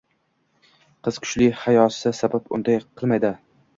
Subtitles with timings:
[1.07, 3.33] Qiz kuchli hayosi sabab unday qilmaydi.